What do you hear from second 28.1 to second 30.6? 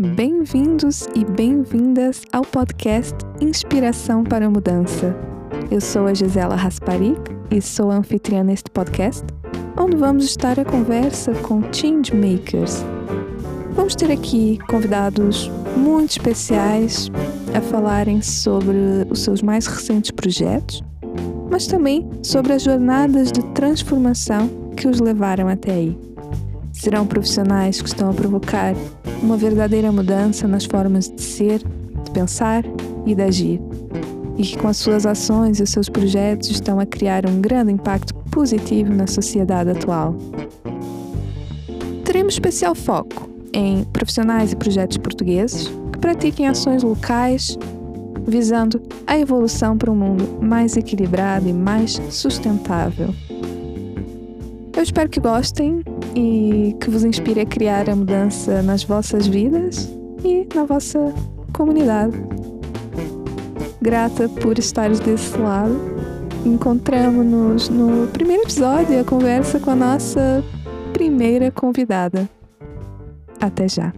provocar uma verdadeira mudança